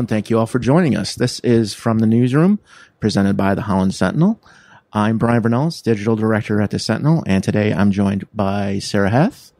and 0.00 0.08
thank 0.08 0.30
you 0.30 0.38
all 0.38 0.46
for 0.46 0.58
joining 0.58 0.96
us. 0.96 1.14
This 1.14 1.40
is 1.40 1.74
From 1.74 1.98
the 1.98 2.06
Newsroom, 2.06 2.58
presented 3.00 3.36
by 3.36 3.54
the 3.54 3.60
Holland 3.60 3.94
Sentinel. 3.94 4.40
I'm 4.94 5.18
Brian 5.18 5.42
Vernells, 5.42 5.82
Digital 5.82 6.16
Director 6.16 6.62
at 6.62 6.70
the 6.70 6.78
Sentinel, 6.78 7.22
and 7.26 7.44
today 7.44 7.70
I'm 7.74 7.90
joined 7.90 8.26
by 8.34 8.78
Sarah 8.78 9.10
Heth. 9.10 9.52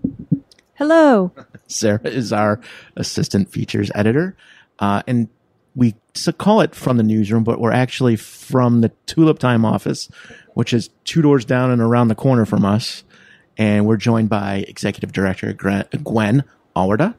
Hello. 0.75 1.30
Sarah 1.66 2.01
is 2.05 2.33
our 2.33 2.59
Assistant 2.97 3.53
Features 3.53 3.91
Editor. 3.95 4.34
Uh, 4.79 5.03
and 5.07 5.29
we 5.75 5.95
call 6.39 6.62
it 6.62 6.75
From 6.75 6.97
the 6.97 7.02
Newsroom, 7.02 7.45
but 7.45 7.61
we're 7.61 7.70
actually 7.70 8.16
from 8.16 8.80
the 8.80 8.88
Tulip 9.05 9.38
Time 9.41 9.66
office, 9.66 10.09
which 10.55 10.73
is 10.73 10.88
two 11.05 11.20
doors 11.20 11.45
down 11.45 11.70
and 11.70 11.83
around 11.83 12.09
the 12.09 12.15
corner 12.15 12.47
from 12.47 12.65
us. 12.65 13.05
And 13.59 13.84
we're 13.84 13.98
joined 13.98 14.30
by 14.30 14.65
Executive 14.66 15.12
Director 15.12 15.52
Gwen 15.52 16.45
Auwerda. 16.75 17.15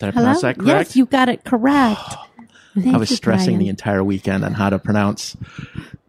Did 0.00 0.06
I 0.08 0.10
Hello? 0.10 0.12
pronounce 0.12 0.42
that 0.42 0.58
correct? 0.58 0.88
Yes, 0.88 0.96
you 0.96 1.06
got 1.06 1.28
it 1.28 1.44
correct. 1.44 2.00
I 2.86 2.96
was 2.96 3.10
stressing 3.10 3.58
the 3.58 3.68
entire 3.68 4.04
weekend 4.04 4.44
on 4.44 4.54
how 4.54 4.70
to 4.70 4.78
pronounce. 4.78 5.36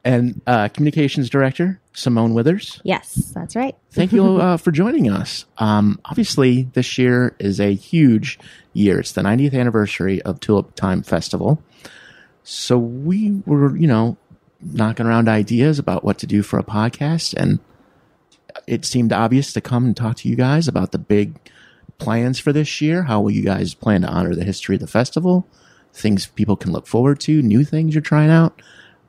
And 0.04 0.42
uh, 0.48 0.70
Communications 0.70 1.30
Director 1.30 1.80
Simone 1.94 2.34
Withers. 2.34 2.82
Yes, 2.84 3.14
that's 3.36 3.56
right. 3.56 3.76
Thank 3.92 4.14
you 4.14 4.38
uh, 4.42 4.58
for 4.58 4.72
joining 4.72 5.10
us. 5.10 5.46
Um, 5.58 6.00
obviously, 6.06 6.64
this 6.74 6.98
year 6.98 7.36
is 7.40 7.60
a 7.60 7.74
huge 7.74 8.40
year. 8.74 9.00
It's 9.00 9.12
the 9.12 9.22
90th 9.22 9.54
anniversary 9.54 10.22
of 10.22 10.40
Tulip 10.40 10.76
Time 10.76 11.04
Festival. 11.04 11.62
So 12.44 12.78
we 12.78 13.42
were, 13.46 13.76
you 13.76 13.88
know, 13.88 14.18
knocking 14.62 15.06
around 15.06 15.30
ideas 15.30 15.80
about 15.80 16.04
what 16.04 16.18
to 16.20 16.28
do 16.28 16.44
for 16.44 16.58
a 16.58 16.64
podcast, 16.64 17.34
and 17.34 17.60
it 18.68 18.86
seemed 18.86 19.14
obvious 19.14 19.54
to 19.54 19.62
come 19.62 19.86
and 19.86 19.96
talk 19.96 20.18
to 20.18 20.30
you 20.30 20.36
guys 20.36 20.68
about 20.68 20.92
the 20.92 20.98
big 20.98 21.40
plans 21.98 22.40
for 22.40 22.52
this 22.54 22.82
year. 22.82 23.04
How 23.04 23.22
will 23.22 23.32
you 23.32 23.44
guys 23.44 23.74
plan 23.74 24.02
to 24.02 24.08
honor 24.08 24.34
the 24.34 24.44
history 24.44 24.76
of 24.76 24.82
the 24.82 24.88
festival? 24.88 25.48
Things 25.94 26.28
people 26.28 26.56
can 26.56 26.72
look 26.72 26.88
forward 26.88 27.20
to, 27.22 27.42
new 27.42 27.64
things 27.64 27.94
you're 27.94 28.02
trying 28.02 28.30
out. 28.30 28.62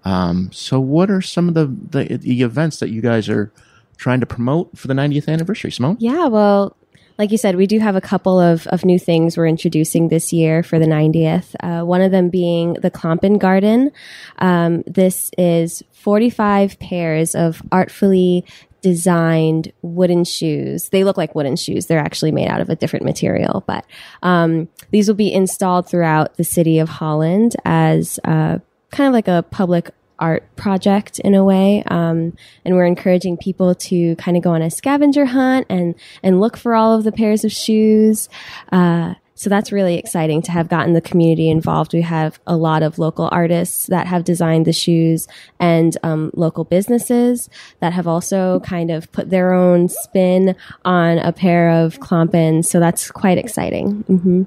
Um, 0.05 0.50
so, 0.53 0.81
what 0.81 1.11
are 1.11 1.20
some 1.20 1.48
of 1.48 1.55
the, 1.55 1.67
the 1.67 2.17
the 2.17 2.42
events 2.42 2.78
that 2.78 2.91
you 2.91 3.00
guys 3.00 3.28
are 3.28 3.53
trying 3.97 4.20
to 4.20 4.27
promote 4.27 4.77
for 4.77 4.89
the 4.89 4.95
90th 4.95 5.28
anniversary, 5.28 5.70
Simone? 5.70 5.97
Yeah, 6.01 6.27
well, 6.27 6.75
like 7.20 7.33
you 7.33 7.36
said, 7.36 7.56
we 7.56 7.67
do 7.67 7.78
have 7.81 7.97
a 7.97 8.01
couple 8.01 8.41
of, 8.41 8.67
of 8.69 8.83
new 8.83 8.98
things 8.98 9.36
we're 9.36 9.47
introducing 9.47 10.08
this 10.08 10.33
year 10.33 10.62
for 10.62 10.78
the 10.78 10.86
90th. 10.86 11.55
Uh, 11.61 11.84
one 11.84 12.01
of 12.01 12.11
them 12.11 12.31
being 12.31 12.73
the 12.73 12.91
Klompen 12.91 13.39
Garden. 13.39 13.92
Um, 14.39 14.83
this 14.86 15.31
is 15.36 15.83
45 15.92 16.78
pairs 16.78 17.34
of 17.34 17.62
artfully 17.70 18.47
designed 18.81 19.73
wooden 19.83 20.25
shoes. 20.25 20.89
They 20.89 21.05
look 21.05 21.17
like 21.17 21.34
wooden 21.34 21.56
shoes. 21.56 21.86
They're 21.86 21.98
actually 21.98 22.33
made 22.33 22.48
out 22.48 22.61
of 22.61 22.69
a 22.69 22.77
different 22.77 23.05
material, 23.05 23.62
but 23.67 23.84
um, 24.23 24.69
these 24.91 25.09
will 25.09 25.14
be 25.14 25.33
installed 25.33 25.89
throughout 25.89 26.36
the 26.36 26.45
city 26.45 26.78
of 26.78 26.89
Holland 26.89 27.56
as 27.64 28.19
uh, 28.25 28.58
kind 28.91 29.06
of 29.08 29.12
like 29.12 29.28
a 29.28 29.45
public 29.51 29.91
art 30.19 30.45
project 30.56 31.19
in 31.20 31.34
a 31.34 31.42
way. 31.42 31.83
Um, 31.86 32.34
and 32.64 32.75
we're 32.75 32.84
encouraging 32.84 33.39
people 33.39 33.75
to 33.75 34.14
kind 34.17 34.36
of 34.36 34.42
go 34.42 34.51
on 34.51 34.62
a 34.62 34.70
scavenger 34.70 35.25
hunt 35.25 35.67
and, 35.70 35.95
and 36.23 36.41
look 36.41 36.56
for 36.56 36.75
all 36.75 36.95
of 36.95 37.05
the 37.05 37.12
pairs 37.12 37.45
of 37.45 37.51
shoes. 37.51 38.28
Uh, 38.70 39.14
so 39.41 39.48
that's 39.48 39.72
really 39.72 39.94
exciting 39.94 40.42
to 40.42 40.52
have 40.52 40.69
gotten 40.69 40.92
the 40.92 41.00
community 41.00 41.48
involved. 41.48 41.94
We 41.94 42.02
have 42.02 42.38
a 42.46 42.58
lot 42.58 42.83
of 42.83 42.98
local 42.98 43.27
artists 43.33 43.86
that 43.86 44.06
have 44.06 44.22
designed 44.22 44.66
the 44.66 44.72
shoes 44.74 45.27
and 45.58 45.96
um, 46.02 46.30
local 46.34 46.64
businesses 46.64 47.48
that 47.78 47.94
have 47.94 48.06
also 48.06 48.61
kind 48.61 48.91
of 48.91 49.11
put 49.12 49.30
their 49.30 49.55
own 49.55 49.88
spin 49.88 50.55
on 50.84 51.16
a 51.20 51.33
pair 51.33 51.70
of 51.70 52.00
Klompens. 52.00 52.67
So 52.67 52.80
that's 52.80 53.11
quite 53.11 53.39
exciting. 53.39 54.02
hmm 54.02 54.42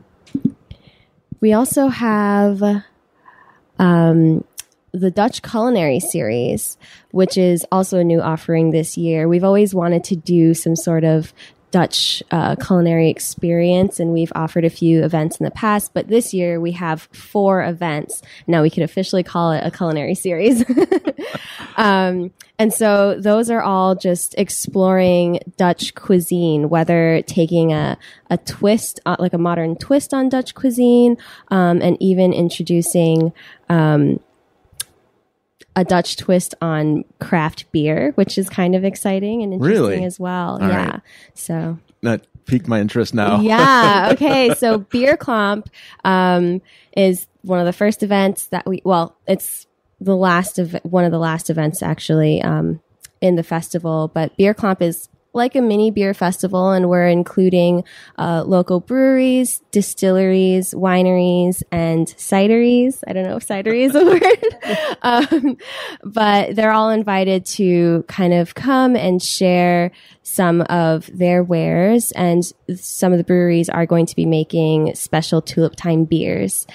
We 1.42 1.54
also 1.54 1.88
have 1.88 2.62
um, 3.80 4.44
the 4.92 5.10
Dutch 5.10 5.42
Culinary 5.42 6.02
Series, 6.02 6.78
which 7.10 7.36
is 7.36 7.66
also 7.72 7.98
a 7.98 8.04
new 8.04 8.22
offering 8.22 8.70
this 8.70 8.96
year. 8.96 9.28
We've 9.28 9.44
always 9.44 9.74
wanted 9.74 10.04
to 10.04 10.16
do 10.16 10.54
some 10.54 10.76
sort 10.76 11.04
of 11.04 11.34
Dutch 11.74 12.22
uh, 12.30 12.56
culinary 12.56 13.10
experience, 13.10 14.00
and 14.00 14.14
we've 14.14 14.32
offered 14.36 14.64
a 14.64 14.70
few 14.70 15.04
events 15.04 15.38
in 15.38 15.44
the 15.44 15.50
past. 15.50 15.92
But 15.96 16.08
this 16.08 16.32
year 16.32 16.62
we 16.62 16.74
have 16.74 17.10
four 17.12 17.64
events. 17.64 18.22
Now 18.46 18.62
we 18.62 18.70
can 18.70 18.84
officially 18.84 19.24
call 19.24 19.52
it 19.54 19.66
a 19.66 19.72
culinary 19.72 20.14
series. 20.14 20.64
um, 21.76 22.32
and 22.60 22.72
so 22.72 23.20
those 23.20 23.50
are 23.50 23.64
all 23.64 23.96
just 23.96 24.36
exploring 24.38 25.40
Dutch 25.58 25.96
cuisine, 25.96 26.70
whether 26.70 27.24
taking 27.24 27.74
a, 27.74 27.98
a 28.30 28.38
twist, 28.38 29.00
uh, 29.08 29.16
like 29.18 29.34
a 29.34 29.40
modern 29.40 29.76
twist 29.76 30.14
on 30.14 30.30
Dutch 30.30 30.54
cuisine, 30.54 31.18
um, 31.48 31.82
and 31.82 31.98
even 32.00 32.34
introducing 32.34 33.34
um, 33.70 34.20
a 35.76 35.84
Dutch 35.84 36.18
twist 36.18 36.54
on 36.62 37.04
craft 37.20 37.72
beer, 37.72 38.12
which 38.16 38.38
is 38.38 38.50
kind 38.50 38.76
of 38.76 38.84
exciting 38.84 39.42
and 39.42 39.54
interesting 39.54 39.82
Really? 39.84 40.04
as 40.06 40.20
well. 40.20 40.60
All 40.62 40.68
yeah. 40.68 40.90
right. 40.92 41.02
So 41.34 41.80
That 42.02 42.28
piqued 42.46 42.68
my 42.68 42.80
interest 42.80 43.14
now. 43.14 43.40
yeah. 43.42 44.10
Okay. 44.14 44.54
So 44.56 44.80
Beer 44.80 45.18
Klomp 45.18 45.68
um, 46.04 46.62
is 46.96 47.28
one 47.42 47.60
of 47.60 47.66
the 47.66 47.74
first 47.74 48.04
events 48.04 48.46
that 48.48 48.66
we. 48.68 48.82
Well, 48.86 49.16
it's 49.28 49.66
the 50.00 50.16
last 50.16 50.60
of 50.60 50.74
one 50.84 51.06
of 51.06 51.12
the 51.12 51.20
last 51.20 51.50
events 51.50 51.82
actually 51.82 52.42
um, 52.42 52.80
in 53.22 53.36
the 53.36 53.44
festival. 53.44 54.10
But 54.14 54.36
Beer 54.38 54.54
Klomp 54.54 54.82
is 54.82 55.10
like 55.34 55.56
a 55.56 55.62
mini 55.62 55.92
beer 55.92 56.14
festival, 56.14 56.72
and 56.72 56.90
we're 56.90 57.08
including 57.08 57.84
uh, 58.18 58.44
local 58.46 58.80
breweries, 58.80 59.62
distilleries, 59.72 60.74
wineries, 60.74 61.64
and 61.72 62.08
cideries. 62.08 63.04
I 63.08 63.14
don't 63.14 63.24
know 63.24 63.38
if 63.38 63.48
cidery 63.48 63.82
is 63.82 63.96
a 63.96 64.06
word, 64.06 64.96
um, 65.02 65.58
but 66.04 66.56
they're 66.56 66.72
all 66.72 66.92
invited 66.92 67.46
to 67.48 68.06
kind 68.08 68.34
of 68.34 68.54
come 68.56 68.96
and 68.96 69.22
share 69.22 69.92
some 70.22 70.62
of 70.62 71.10
their 71.12 71.44
wares, 71.44 72.12
and 72.12 72.44
some 72.76 73.12
of 73.12 73.18
the 73.18 73.24
breweries 73.24 73.70
are 73.70 73.86
going 73.86 74.06
to 74.06 74.16
be 74.16 74.26
making 74.26 74.94
special 74.96 75.42
tulip 75.42 75.76
time 75.76 76.06
beers. 76.06 76.68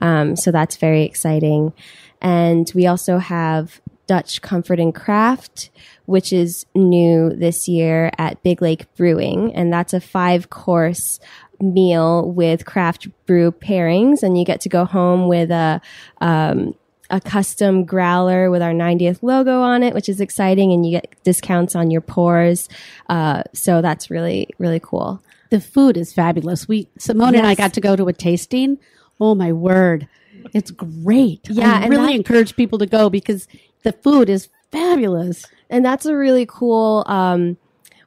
Um, 0.00 0.36
so 0.36 0.50
that's 0.50 0.76
very 0.76 1.02
exciting. 1.04 1.72
And 2.20 2.70
we 2.74 2.86
also 2.86 3.18
have 3.18 3.80
Dutch 4.06 4.40
Comfort 4.42 4.78
and 4.78 4.94
Craft, 4.94 5.70
which 6.06 6.32
is 6.32 6.66
new 6.74 7.30
this 7.30 7.68
year 7.68 8.10
at 8.18 8.42
Big 8.42 8.62
Lake 8.62 8.86
Brewing. 8.96 9.54
And 9.54 9.72
that's 9.72 9.92
a 9.92 10.00
five 10.00 10.50
course 10.50 11.18
meal 11.60 12.30
with 12.30 12.64
craft 12.64 13.08
brew 13.26 13.50
pairings. 13.50 14.22
And 14.22 14.38
you 14.38 14.44
get 14.44 14.60
to 14.62 14.68
go 14.68 14.84
home 14.84 15.28
with 15.28 15.50
a, 15.50 15.80
um, 16.20 16.74
a 17.10 17.20
custom 17.20 17.84
growler 17.84 18.50
with 18.50 18.62
our 18.62 18.72
90th 18.72 19.22
logo 19.22 19.60
on 19.60 19.82
it, 19.82 19.94
which 19.94 20.08
is 20.08 20.20
exciting. 20.20 20.72
And 20.72 20.84
you 20.84 20.92
get 20.92 21.14
discounts 21.24 21.74
on 21.74 21.90
your 21.90 22.00
pours. 22.00 22.68
Uh, 23.08 23.42
so 23.52 23.80
that's 23.80 24.10
really, 24.10 24.48
really 24.58 24.80
cool. 24.80 25.22
The 25.50 25.60
food 25.60 25.96
is 25.96 26.12
fabulous. 26.12 26.66
We 26.66 26.88
Simone 26.98 27.36
and 27.36 27.46
I 27.46 27.54
got 27.54 27.74
to 27.74 27.80
go 27.80 27.94
to 27.96 28.08
a 28.08 28.12
tasting. 28.12 28.78
Oh 29.20 29.34
my 29.34 29.52
word. 29.52 30.08
It's 30.52 30.70
great. 30.70 31.48
Yeah, 31.48 31.80
I 31.82 31.86
really 31.86 32.06
that- 32.08 32.16
encourage 32.16 32.56
people 32.56 32.78
to 32.78 32.86
go 32.86 33.08
because 33.10 33.46
the 33.86 33.92
food 33.92 34.28
is 34.28 34.48
fabulous. 34.72 35.46
And 35.70 35.84
that's 35.84 36.06
a 36.06 36.16
really 36.16 36.44
cool, 36.44 37.04
um, 37.06 37.56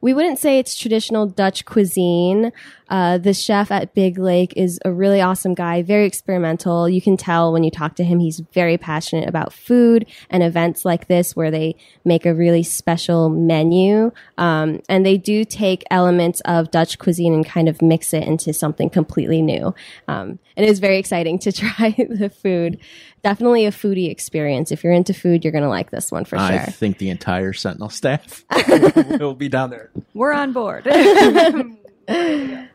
we 0.01 0.13
wouldn't 0.13 0.37
say 0.37 0.59
it's 0.59 0.77
traditional 0.77 1.25
Dutch 1.25 1.63
cuisine. 1.63 2.51
Uh, 2.89 3.17
the 3.17 3.33
chef 3.33 3.71
at 3.71 3.93
Big 3.93 4.17
Lake 4.17 4.53
is 4.55 4.79
a 4.83 4.91
really 4.91 5.21
awesome 5.21 5.53
guy, 5.53 5.81
very 5.83 6.05
experimental. 6.05 6.89
You 6.89 7.01
can 7.01 7.17
tell 7.17 7.53
when 7.53 7.63
you 7.63 7.71
talk 7.71 7.95
to 7.95 8.03
him, 8.03 8.19
he's 8.19 8.39
very 8.39 8.77
passionate 8.77 9.29
about 9.29 9.53
food 9.53 10.05
and 10.29 10.43
events 10.43 10.85
like 10.85 11.07
this 11.07 11.35
where 11.35 11.51
they 11.51 11.75
make 12.03 12.25
a 12.25 12.33
really 12.33 12.63
special 12.63 13.29
menu. 13.29 14.11
Um, 14.37 14.81
and 14.89 15.05
they 15.05 15.17
do 15.17 15.45
take 15.45 15.83
elements 15.91 16.41
of 16.45 16.71
Dutch 16.71 16.97
cuisine 16.97 17.33
and 17.33 17.45
kind 17.45 17.69
of 17.69 17.81
mix 17.81 18.13
it 18.13 18.23
into 18.23 18.53
something 18.53 18.89
completely 18.89 19.41
new. 19.41 19.73
Um, 20.07 20.39
and 20.57 20.65
it 20.65 20.69
is 20.69 20.79
very 20.79 20.97
exciting 20.97 21.39
to 21.39 21.51
try 21.53 21.95
the 22.09 22.29
food. 22.29 22.79
Definitely 23.23 23.65
a 23.65 23.71
foodie 23.71 24.09
experience. 24.09 24.71
If 24.71 24.83
you're 24.83 24.93
into 24.93 25.13
food, 25.13 25.43
you're 25.43 25.51
going 25.51 25.63
to 25.63 25.69
like 25.69 25.91
this 25.91 26.11
one 26.11 26.25
for 26.25 26.37
I 26.37 26.49
sure. 26.49 26.59
I 26.61 26.65
think 26.65 26.97
the 26.97 27.09
entire 27.09 27.53
Sentinel 27.53 27.89
staff 27.89 28.43
will 29.19 29.35
be 29.35 29.49
down 29.49 29.69
there. 29.69 29.91
We're 30.13 30.33
on 30.33 30.53
board. 30.53 30.87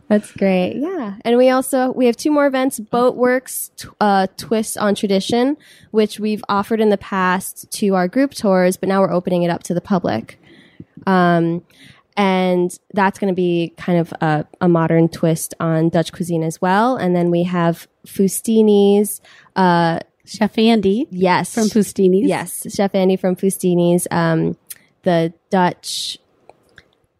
That's 0.08 0.32
great. 0.32 0.76
Yeah. 0.76 1.16
And 1.24 1.38
we 1.38 1.48
also, 1.48 1.90
we 1.92 2.06
have 2.06 2.16
two 2.16 2.30
more 2.30 2.46
events, 2.46 2.78
Boatwerks, 2.78 3.70
uh, 4.00 4.26
Twist 4.36 4.76
on 4.76 4.94
Tradition, 4.94 5.56
which 5.92 6.20
we've 6.20 6.44
offered 6.48 6.80
in 6.80 6.90
the 6.90 6.98
past 6.98 7.70
to 7.72 7.94
our 7.94 8.06
group 8.06 8.34
tours, 8.34 8.76
but 8.76 8.88
now 8.88 9.00
we're 9.00 9.12
opening 9.12 9.44
it 9.44 9.50
up 9.50 9.62
to 9.64 9.74
the 9.74 9.80
public. 9.80 10.38
Um, 11.06 11.64
and 12.16 12.78
that's 12.92 13.18
going 13.18 13.32
to 13.32 13.34
be 13.34 13.72
kind 13.76 13.98
of 13.98 14.12
a, 14.20 14.46
a 14.60 14.68
modern 14.68 15.08
twist 15.08 15.54
on 15.58 15.88
Dutch 15.88 16.12
cuisine 16.12 16.42
as 16.42 16.60
well. 16.60 16.96
And 16.96 17.16
then 17.16 17.30
we 17.30 17.44
have 17.44 17.88
Fustini's, 18.06 19.20
uh, 19.56 20.00
Chef 20.26 20.56
Andy 20.58 21.06
yes. 21.10 21.52
from 21.54 21.64
Fustini's. 21.64 22.28
Yes. 22.28 22.66
Chef 22.72 22.94
Andy 22.94 23.16
from 23.16 23.36
Fustini's, 23.36 24.06
um, 24.10 24.56
the 25.02 25.34
Dutch 25.50 26.18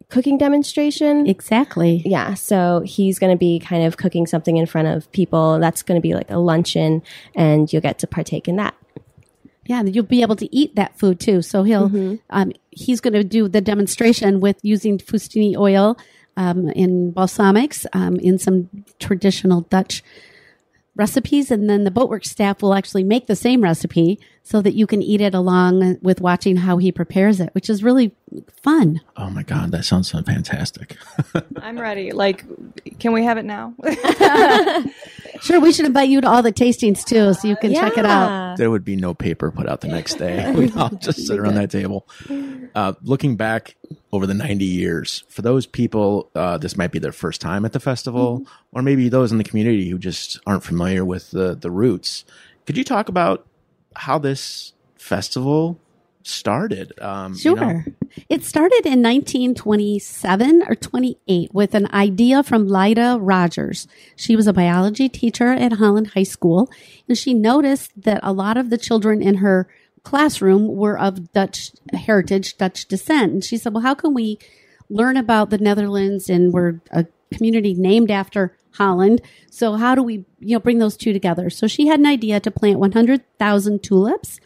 cooking 0.09 0.37
demonstration. 0.37 1.27
Exactly. 1.27 2.01
Yeah, 2.05 2.33
so 2.33 2.81
he's 2.85 3.19
going 3.19 3.31
to 3.31 3.37
be 3.37 3.59
kind 3.59 3.83
of 3.83 3.97
cooking 3.97 4.27
something 4.27 4.57
in 4.57 4.65
front 4.65 4.87
of 4.87 5.11
people. 5.11 5.59
That's 5.59 5.83
going 5.83 5.99
to 5.99 6.01
be 6.01 6.13
like 6.13 6.29
a 6.29 6.37
luncheon, 6.37 7.01
and 7.35 7.71
you'll 7.71 7.81
get 7.81 7.99
to 7.99 8.07
partake 8.07 8.47
in 8.47 8.55
that. 8.57 8.75
Yeah, 9.65 9.79
and 9.79 9.95
you'll 9.95 10.05
be 10.05 10.21
able 10.21 10.35
to 10.35 10.55
eat 10.55 10.75
that 10.75 10.97
food 10.97 11.19
too. 11.19 11.41
So 11.41 11.63
he'll 11.63 12.19
um, 12.29 12.51
he's 12.69 13.01
going 13.01 13.13
to 13.13 13.23
do 13.23 13.47
the 13.47 13.61
demonstration 13.61 14.39
with 14.39 14.57
using 14.61 14.99
Fustini 14.99 15.57
oil 15.57 15.97
um, 16.37 16.69
in 16.69 17.11
balsamics 17.11 17.85
um, 17.93 18.17
in 18.17 18.37
some 18.37 18.69
traditional 18.99 19.61
Dutch 19.61 20.03
recipes, 20.95 21.51
and 21.51 21.69
then 21.69 21.83
the 21.83 21.91
boatwork 21.91 22.25
staff 22.25 22.61
will 22.61 22.73
actually 22.73 23.03
make 23.03 23.27
the 23.27 23.35
same 23.35 23.61
recipe 23.61 24.19
so 24.45 24.61
that 24.61 24.75
you 24.75 24.85
can 24.85 25.01
eat 25.01 25.21
it 25.21 25.33
along 25.33 25.97
with 26.03 26.21
watching 26.21 26.55
how 26.55 26.77
he 26.77 26.91
prepares 26.91 27.39
it, 27.39 27.49
which 27.53 27.67
is 27.67 27.83
really 27.83 28.15
fun. 28.61 29.01
Oh 29.17 29.31
my 29.31 29.41
God, 29.41 29.71
that 29.71 29.85
sounds 29.85 30.11
so 30.11 30.21
fantastic. 30.21 30.97
I'm 31.61 31.79
ready. 31.79 32.11
Like, 32.11 32.45
can 32.99 33.11
we 33.11 33.23
have 33.23 33.39
it 33.39 33.45
now? 33.45 33.73
Sure, 35.41 35.59
we 35.59 35.73
should 35.73 35.85
invite 35.85 36.09
you 36.09 36.21
to 36.21 36.27
all 36.27 36.41
the 36.41 36.51
tastings 36.53 37.03
too, 37.03 37.33
so 37.33 37.47
you 37.47 37.55
can 37.57 37.73
check 37.73 37.97
it 37.97 38.05
out. 38.05 38.57
there 38.57 38.71
would 38.71 38.85
be 38.85 38.95
no 38.95 39.13
paper 39.13 39.51
put 39.51 39.67
out 39.67 39.81
the 39.81 39.87
next 39.87 40.15
day. 40.15 40.49
We'd 40.55 40.75
all 40.77 40.89
just 40.89 41.27
sit 41.27 41.37
around 41.37 41.55
that 41.55 41.69
table. 41.69 42.07
Uh, 42.73 42.93
looking 43.03 43.35
back 43.35 43.75
over 44.11 44.25
the 44.25 44.33
90 44.33 44.63
years, 44.65 45.23
for 45.27 45.41
those 45.41 45.65
people, 45.65 46.29
uh, 46.35 46.57
this 46.57 46.77
might 46.77 46.91
be 46.91 46.99
their 46.99 47.11
first 47.11 47.41
time 47.41 47.65
at 47.65 47.73
the 47.73 47.79
festival, 47.79 48.47
or 48.71 48.81
maybe 48.81 49.09
those 49.09 49.31
in 49.31 49.37
the 49.37 49.43
community 49.43 49.89
who 49.89 49.99
just 49.99 50.39
aren't 50.47 50.63
familiar 50.63 51.03
with 51.03 51.31
the, 51.31 51.53
the 51.53 51.69
roots. 51.69 52.23
Could 52.65 52.77
you 52.77 52.83
talk 52.83 53.09
about 53.09 53.45
how 53.95 54.17
this 54.19 54.73
festival 54.95 55.79
started? 56.23 56.91
Um, 56.99 57.33
you 57.33 57.37
Sure. 57.39 57.55
know? 57.55 57.83
It 58.29 58.43
started 58.43 58.81
in 58.85 59.01
1927 59.03 60.63
or 60.67 60.75
28 60.75 61.53
with 61.53 61.75
an 61.75 61.87
idea 61.93 62.43
from 62.43 62.67
Lida 62.67 63.17
Rogers. 63.19 63.87
She 64.15 64.35
was 64.35 64.47
a 64.47 64.53
biology 64.53 65.09
teacher 65.09 65.47
at 65.49 65.73
Holland 65.73 66.07
High 66.15 66.23
School, 66.23 66.69
and 67.07 67.17
she 67.17 67.33
noticed 67.33 67.91
that 68.01 68.19
a 68.23 68.33
lot 68.33 68.57
of 68.57 68.69
the 68.69 68.77
children 68.77 69.21
in 69.21 69.35
her 69.35 69.67
classroom 70.03 70.67
were 70.75 70.97
of 70.97 71.31
Dutch 71.33 71.71
heritage, 71.93 72.57
Dutch 72.57 72.85
descent. 72.87 73.33
And 73.33 73.43
she 73.43 73.57
said, 73.57 73.73
Well, 73.73 73.83
how 73.83 73.95
can 73.95 74.13
we 74.13 74.37
learn 74.89 75.17
about 75.17 75.49
the 75.49 75.57
Netherlands 75.57 76.29
and 76.29 76.53
we're 76.53 76.79
a 76.91 77.05
community 77.33 77.73
named 77.73 78.11
after 78.11 78.55
Holland. 78.77 79.21
So 79.49 79.73
how 79.73 79.95
do 79.95 80.03
we, 80.03 80.25
you 80.39 80.55
know, 80.55 80.59
bring 80.59 80.79
those 80.79 80.97
two 80.97 81.13
together? 81.13 81.49
So 81.49 81.67
she 81.67 81.87
had 81.87 81.99
an 81.99 82.05
idea 82.05 82.39
to 82.39 82.51
plant 82.51 82.79
100,000 82.79 83.83
tulips. 83.83 84.39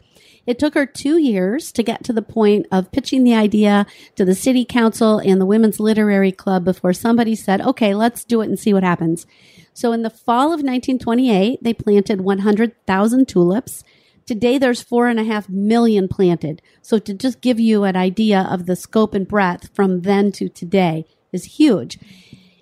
It 0.46 0.58
took 0.58 0.74
her 0.74 0.86
two 0.86 1.18
years 1.18 1.72
to 1.74 1.84
get 1.84 2.04
to 2.06 2.14
the 2.14 2.22
point 2.22 2.66
of 2.72 2.92
pitching 2.92 3.24
the 3.24 3.36
idea 3.36 3.86
to 4.16 4.26
the 4.26 4.34
city 4.34 4.66
council 4.66 5.20
and 5.20 5.40
the 5.40 5.46
women's 5.46 5.80
literary 5.80 6.32
club 6.32 6.66
before 6.66 6.94
somebody 6.94 7.36
said, 7.36 7.62
okay, 7.62 7.94
let's 7.94 8.24
do 8.24 8.42
it 8.42 8.50
and 8.50 8.58
see 8.58 8.74
what 8.74 8.84
happens. 8.84 9.28
So 9.74 9.92
in 9.92 10.02
the 10.02 10.10
fall 10.10 10.48
of 10.48 10.62
1928, 10.62 11.64
they 11.64 11.74
planted 11.74 12.22
100,000 12.22 13.28
tulips. 13.28 13.84
Today, 14.26 14.58
there's 14.58 14.82
four 14.82 15.08
and 15.08 15.20
a 15.20 15.24
half 15.24 15.50
million 15.50 16.08
planted. 16.08 16.62
So 16.82 17.00
to 17.00 17.14
just 17.14 17.42
give 17.42 17.60
you 17.60 17.84
an 17.84 17.96
idea 17.96 18.48
of 18.50 18.66
the 18.66 18.76
scope 18.76 19.14
and 19.14 19.28
breadth 19.28 19.70
from 19.74 20.02
then 20.02 20.32
to 20.34 20.50
today 20.50 21.06
is 21.32 21.46
huge. 21.46 22.00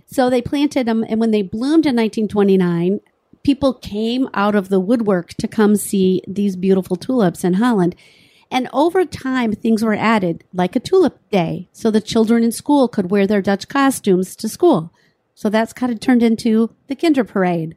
So 0.07 0.29
they 0.29 0.41
planted 0.41 0.87
them, 0.87 1.05
and 1.07 1.19
when 1.19 1.31
they 1.31 1.41
bloomed 1.41 1.85
in 1.85 1.95
1929, 1.95 3.01
people 3.43 3.73
came 3.73 4.29
out 4.33 4.55
of 4.55 4.69
the 4.69 4.79
woodwork 4.79 5.33
to 5.35 5.47
come 5.47 5.75
see 5.75 6.21
these 6.27 6.55
beautiful 6.55 6.95
tulips 6.95 7.43
in 7.43 7.55
Holland. 7.55 7.95
And 8.49 8.69
over 8.71 9.03
time, 9.03 9.51
things 9.51 9.83
were 9.83 9.93
added, 9.93 10.45
like 10.53 10.75
a 10.75 10.79
tulip 10.79 11.19
day, 11.29 11.67
so 11.73 11.91
the 11.91 11.99
children 11.99 12.43
in 12.43 12.53
school 12.53 12.87
could 12.87 13.11
wear 13.11 13.27
their 13.27 13.41
Dutch 13.41 13.67
costumes 13.67 14.35
to 14.37 14.47
school. 14.47 14.93
So 15.35 15.49
that's 15.49 15.73
kind 15.73 15.91
of 15.91 15.99
turned 15.99 16.23
into 16.23 16.73
the 16.87 16.95
Kinder 16.95 17.25
Parade. 17.25 17.75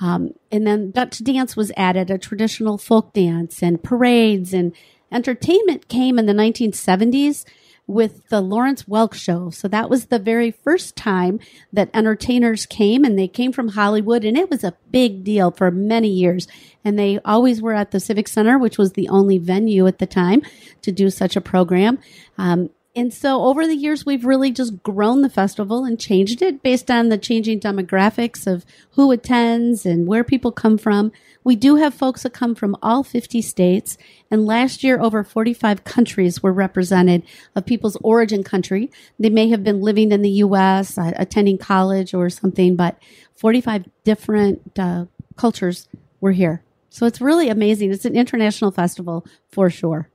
Um, 0.00 0.34
and 0.50 0.66
then 0.66 0.90
Dutch 0.90 1.24
dance 1.24 1.56
was 1.56 1.72
added, 1.76 2.10
a 2.10 2.18
traditional 2.18 2.76
folk 2.76 3.14
dance, 3.14 3.62
and 3.62 3.82
parades 3.82 4.52
and 4.52 4.74
entertainment 5.10 5.88
came 5.88 6.18
in 6.18 6.26
the 6.26 6.32
1970s 6.32 7.44
with 7.92 8.28
the 8.28 8.40
Lawrence 8.40 8.84
Welk 8.84 9.14
show. 9.14 9.50
So 9.50 9.68
that 9.68 9.90
was 9.90 10.06
the 10.06 10.18
very 10.18 10.50
first 10.50 10.96
time 10.96 11.40
that 11.72 11.90
entertainers 11.94 12.66
came 12.66 13.04
and 13.04 13.18
they 13.18 13.28
came 13.28 13.52
from 13.52 13.68
Hollywood 13.68 14.24
and 14.24 14.36
it 14.36 14.50
was 14.50 14.64
a 14.64 14.76
big 14.90 15.24
deal 15.24 15.50
for 15.50 15.70
many 15.70 16.08
years. 16.08 16.48
And 16.84 16.98
they 16.98 17.20
always 17.24 17.62
were 17.62 17.74
at 17.74 17.90
the 17.90 18.00
Civic 18.00 18.28
Center, 18.28 18.58
which 18.58 18.78
was 18.78 18.92
the 18.92 19.08
only 19.08 19.38
venue 19.38 19.86
at 19.86 19.98
the 19.98 20.06
time 20.06 20.42
to 20.82 20.90
do 20.90 21.10
such 21.10 21.36
a 21.36 21.40
program. 21.40 21.98
Um, 22.38 22.70
and 22.94 23.12
so 23.12 23.44
over 23.44 23.66
the 23.66 23.74
years, 23.74 24.04
we've 24.04 24.26
really 24.26 24.50
just 24.50 24.82
grown 24.82 25.22
the 25.22 25.30
festival 25.30 25.84
and 25.84 25.98
changed 25.98 26.42
it 26.42 26.62
based 26.62 26.90
on 26.90 27.08
the 27.08 27.16
changing 27.16 27.58
demographics 27.58 28.46
of 28.46 28.66
who 28.90 29.10
attends 29.10 29.86
and 29.86 30.06
where 30.06 30.22
people 30.22 30.52
come 30.52 30.76
from. 30.76 31.10
We 31.42 31.56
do 31.56 31.76
have 31.76 31.94
folks 31.94 32.22
that 32.22 32.34
come 32.34 32.54
from 32.54 32.76
all 32.82 33.02
50 33.02 33.40
states. 33.40 33.96
And 34.30 34.44
last 34.44 34.84
year, 34.84 35.00
over 35.00 35.24
45 35.24 35.84
countries 35.84 36.42
were 36.42 36.52
represented 36.52 37.22
of 37.56 37.64
people's 37.64 37.96
origin 38.02 38.44
country. 38.44 38.90
They 39.18 39.30
may 39.30 39.48
have 39.48 39.64
been 39.64 39.80
living 39.80 40.12
in 40.12 40.20
the 40.20 40.30
U.S., 40.30 40.98
uh, 40.98 41.12
attending 41.16 41.56
college 41.56 42.12
or 42.12 42.28
something, 42.28 42.76
but 42.76 42.98
45 43.36 43.86
different 44.04 44.78
uh, 44.78 45.06
cultures 45.36 45.88
were 46.20 46.32
here. 46.32 46.62
So 46.90 47.06
it's 47.06 47.22
really 47.22 47.48
amazing. 47.48 47.90
It's 47.90 48.04
an 48.04 48.16
international 48.16 48.70
festival 48.70 49.26
for 49.50 49.70
sure. 49.70 50.10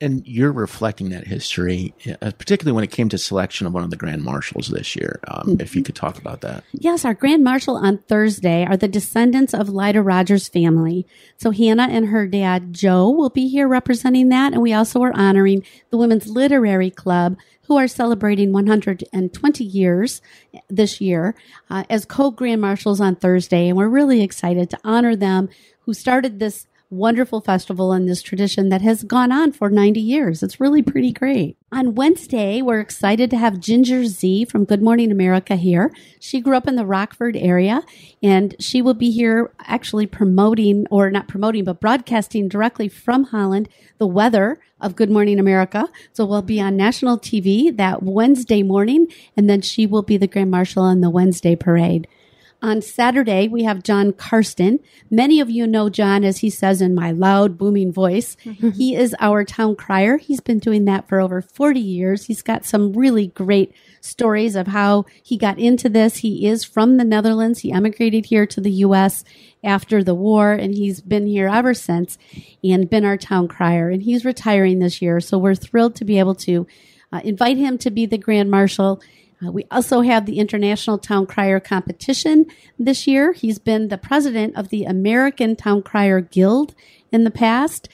And 0.00 0.26
you're 0.26 0.52
reflecting 0.52 1.10
that 1.10 1.26
history, 1.26 1.94
uh, 2.20 2.32
particularly 2.32 2.74
when 2.74 2.84
it 2.84 2.90
came 2.90 3.08
to 3.10 3.18
selection 3.18 3.66
of 3.66 3.72
one 3.72 3.84
of 3.84 3.90
the 3.90 3.96
grand 3.96 4.22
marshals 4.22 4.68
this 4.68 4.96
year. 4.96 5.20
Um, 5.28 5.56
If 5.60 5.76
you 5.76 5.82
could 5.82 5.94
talk 5.94 6.18
about 6.18 6.40
that. 6.40 6.64
Yes, 6.72 7.04
our 7.04 7.14
grand 7.14 7.44
marshal 7.44 7.76
on 7.76 7.98
Thursday 7.98 8.66
are 8.66 8.76
the 8.76 8.88
descendants 8.88 9.54
of 9.54 9.68
Lida 9.68 10.02
Rogers' 10.02 10.48
family. 10.48 11.06
So 11.36 11.52
Hannah 11.52 11.88
and 11.88 12.08
her 12.08 12.26
dad 12.26 12.72
Joe 12.72 13.08
will 13.08 13.30
be 13.30 13.48
here 13.48 13.68
representing 13.68 14.30
that, 14.30 14.52
and 14.52 14.60
we 14.60 14.72
also 14.72 15.00
are 15.02 15.16
honoring 15.16 15.64
the 15.90 15.96
Women's 15.96 16.28
Literary 16.28 16.90
Club, 16.90 17.36
who 17.66 17.76
are 17.76 17.88
celebrating 17.88 18.52
120 18.52 19.64
years 19.64 20.20
this 20.68 21.00
year 21.00 21.34
uh, 21.70 21.84
as 21.88 22.04
co-grand 22.04 22.60
marshals 22.60 23.00
on 23.00 23.16
Thursday, 23.16 23.68
and 23.68 23.76
we're 23.76 23.88
really 23.88 24.22
excited 24.22 24.68
to 24.70 24.78
honor 24.84 25.16
them 25.16 25.48
who 25.80 25.94
started 25.94 26.38
this 26.38 26.66
wonderful 26.94 27.40
festival 27.40 27.92
and 27.92 28.08
this 28.08 28.22
tradition 28.22 28.68
that 28.68 28.82
has 28.82 29.02
gone 29.02 29.32
on 29.32 29.52
for 29.52 29.68
90 29.68 30.00
years. 30.00 30.42
It's 30.42 30.60
really 30.60 30.82
pretty 30.82 31.12
great. 31.12 31.56
On 31.72 31.94
Wednesday, 31.94 32.62
we're 32.62 32.80
excited 32.80 33.30
to 33.30 33.36
have 33.36 33.58
Ginger 33.58 34.04
Zee 34.04 34.44
from 34.44 34.64
Good 34.64 34.82
Morning 34.82 35.10
America 35.10 35.56
here. 35.56 35.92
She 36.20 36.40
grew 36.40 36.56
up 36.56 36.68
in 36.68 36.76
the 36.76 36.86
Rockford 36.86 37.36
area 37.36 37.82
and 38.22 38.54
she 38.60 38.80
will 38.80 38.94
be 38.94 39.10
here 39.10 39.52
actually 39.60 40.06
promoting 40.06 40.86
or 40.90 41.10
not 41.10 41.28
promoting, 41.28 41.64
but 41.64 41.80
broadcasting 41.80 42.48
directly 42.48 42.88
from 42.88 43.24
Holland 43.24 43.68
the 43.98 44.06
weather 44.06 44.60
of 44.80 44.96
Good 44.96 45.10
Morning 45.10 45.38
America. 45.38 45.88
So 46.12 46.24
we'll 46.24 46.42
be 46.42 46.60
on 46.60 46.76
national 46.76 47.18
TV 47.18 47.76
that 47.76 48.02
Wednesday 48.02 48.62
morning 48.62 49.08
and 49.36 49.50
then 49.50 49.60
she 49.60 49.86
will 49.86 50.02
be 50.02 50.16
the 50.16 50.26
Grand 50.26 50.50
Marshal 50.50 50.82
on 50.84 51.00
the 51.00 51.10
Wednesday 51.10 51.56
parade. 51.56 52.06
On 52.62 52.80
Saturday, 52.80 53.46
we 53.46 53.64
have 53.64 53.82
John 53.82 54.12
Karsten. 54.12 54.80
Many 55.10 55.38
of 55.40 55.50
you 55.50 55.66
know 55.66 55.90
John, 55.90 56.24
as 56.24 56.38
he 56.38 56.48
says 56.48 56.80
in 56.80 56.94
my 56.94 57.10
loud, 57.10 57.58
booming 57.58 57.92
voice. 57.92 58.36
he 58.40 58.96
is 58.96 59.14
our 59.20 59.44
town 59.44 59.76
crier. 59.76 60.16
He's 60.16 60.40
been 60.40 60.60
doing 60.60 60.86
that 60.86 61.06
for 61.06 61.20
over 61.20 61.42
40 61.42 61.78
years. 61.78 62.24
He's 62.24 62.40
got 62.40 62.64
some 62.64 62.94
really 62.94 63.26
great 63.26 63.74
stories 64.00 64.56
of 64.56 64.68
how 64.68 65.04
he 65.22 65.36
got 65.36 65.58
into 65.58 65.88
this. 65.88 66.18
He 66.18 66.46
is 66.46 66.64
from 66.64 66.96
the 66.96 67.04
Netherlands. 67.04 67.60
He 67.60 67.72
emigrated 67.72 68.26
here 68.26 68.46
to 68.46 68.60
the 68.60 68.70
U.S. 68.70 69.24
after 69.62 70.02
the 70.02 70.14
war, 70.14 70.52
and 70.52 70.74
he's 70.74 71.02
been 71.02 71.26
here 71.26 71.48
ever 71.48 71.74
since 71.74 72.16
and 72.62 72.88
been 72.88 73.04
our 73.04 73.18
town 73.18 73.46
crier. 73.46 73.90
And 73.90 74.02
he's 74.02 74.24
retiring 74.24 74.78
this 74.78 75.02
year. 75.02 75.20
So 75.20 75.36
we're 75.36 75.54
thrilled 75.54 75.96
to 75.96 76.04
be 76.04 76.18
able 76.18 76.34
to 76.36 76.66
uh, 77.12 77.20
invite 77.24 77.58
him 77.58 77.78
to 77.78 77.90
be 77.90 78.06
the 78.06 78.18
Grand 78.18 78.50
Marshal. 78.50 79.00
Uh, 79.44 79.50
we 79.50 79.64
also 79.70 80.00
have 80.00 80.26
the 80.26 80.38
International 80.38 80.98
Town 80.98 81.26
Crier 81.26 81.60
Competition 81.60 82.46
this 82.78 83.06
year. 83.06 83.32
He's 83.32 83.58
been 83.58 83.88
the 83.88 83.98
president 83.98 84.56
of 84.56 84.68
the 84.68 84.84
American 84.84 85.56
Town 85.56 85.82
Crier 85.82 86.20
Guild 86.20 86.74
in 87.10 87.24
the 87.24 87.30
past. 87.30 87.88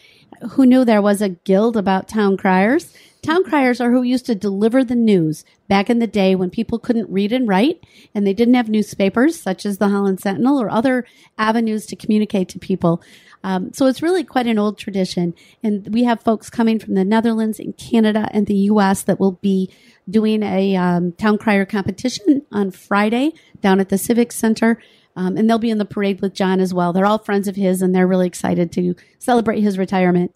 Who 0.52 0.66
knew 0.66 0.85
there 0.85 1.02
was 1.02 1.21
a 1.21 1.30
guild 1.30 1.76
about 1.76 2.09
town 2.09 2.37
criers? 2.37 2.95
Town 3.23 3.45
criers 3.45 3.80
are 3.80 3.90
who 3.90 4.02
used 4.02 4.25
to 4.26 4.35
deliver 4.35 4.83
the 4.83 4.95
news 4.95 5.45
back 5.69 5.90
in 5.90 5.99
the 5.99 6.07
day 6.07 6.35
when 6.35 6.49
people 6.49 6.78
couldn't 6.78 7.11
read 7.11 7.33
and 7.33 7.47
write 7.47 7.85
and 8.14 8.26
they 8.26 8.33
didn't 8.33 8.54
have 8.54 8.69
newspapers 8.69 9.38
such 9.38 9.66
as 9.66 9.76
the 9.76 9.88
Holland 9.88 10.21
Sentinel 10.21 10.61
or 10.61 10.71
other 10.71 11.04
avenues 11.37 11.85
to 11.87 11.97
communicate 11.97 12.49
to 12.50 12.59
people. 12.59 13.02
Um, 13.42 13.73
so 13.73 13.87
it's 13.87 14.02
really 14.02 14.25
quite 14.25 14.47
an 14.47 14.59
old 14.59 14.78
tradition. 14.78 15.35
And 15.62 15.92
we 15.92 16.04
have 16.04 16.23
folks 16.23 16.50
coming 16.50 16.78
from 16.78 16.94
the 16.94 17.04
Netherlands 17.04 17.59
and 17.59 17.76
Canada 17.76 18.28
and 18.32 18.47
the 18.47 18.54
U.S. 18.54 19.02
that 19.02 19.18
will 19.18 19.32
be 19.32 19.70
doing 20.09 20.42
a 20.42 20.76
um, 20.76 21.12
town 21.12 21.38
crier 21.38 21.64
competition 21.64 22.42
on 22.52 22.70
Friday 22.70 23.32
down 23.61 23.80
at 23.80 23.88
the 23.88 23.99
Civic 23.99 24.32
Center. 24.32 24.80
Um, 25.16 25.37
and 25.37 25.49
they'll 25.49 25.59
be 25.59 25.70
in 25.70 25.78
the 25.78 25.85
parade 25.85 26.20
with 26.20 26.35
John 26.35 26.61
as 26.61 26.73
well. 26.73 26.92
They're 26.92 27.06
all 27.06 27.18
friends 27.18 27.49
of 27.49 27.56
his 27.56 27.82
and 27.82 27.94
they're 27.94 28.06
really 28.06 28.26
excited 28.26 28.70
to 28.73 28.94
celebrate 29.18 29.61
his 29.61 29.78
retirement. 29.78 30.32